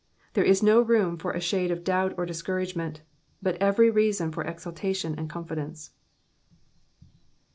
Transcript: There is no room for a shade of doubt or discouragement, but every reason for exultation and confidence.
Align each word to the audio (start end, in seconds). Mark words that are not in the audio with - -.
There 0.33 0.43
is 0.43 0.63
no 0.63 0.81
room 0.81 1.15
for 1.19 1.29
a 1.29 1.39
shade 1.39 1.69
of 1.69 1.83
doubt 1.83 2.15
or 2.17 2.25
discouragement, 2.25 3.01
but 3.39 3.55
every 3.57 3.91
reason 3.91 4.31
for 4.31 4.43
exultation 4.43 5.13
and 5.15 5.29
confidence. 5.29 5.91